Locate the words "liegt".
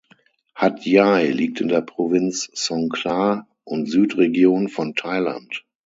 1.29-1.61